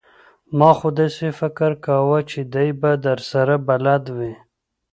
[0.57, 4.33] ما خو داسې فکر کاوه چې دی به درسره بلد وي!